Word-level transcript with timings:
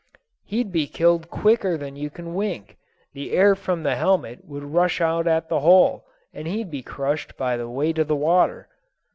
"He'd 0.45 0.71
be 0.71 0.87
killed 0.87 1.29
quicker 1.29 1.77
than 1.77 1.95
you 1.95 2.09
can 2.09 2.33
wink. 2.33 2.75
The 3.13 3.33
air 3.33 3.53
from 3.53 3.83
the 3.83 3.95
helmet 3.95 4.43
would 4.45 4.63
rush 4.63 4.99
out 4.99 5.27
at 5.27 5.47
the 5.47 5.59
hole, 5.59 6.07
and 6.33 6.47
he'd 6.47 6.71
be 6.71 6.81
crushed 6.81 7.37
by 7.37 7.55
the 7.55 7.69
weight 7.69 7.99
of 7.99 8.07
the 8.07 8.15
water." 8.15 8.67